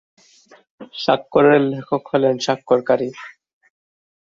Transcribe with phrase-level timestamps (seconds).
[0.93, 3.09] স্বাক্ষরের লেখক হলেন স্বাক্ষরকারী।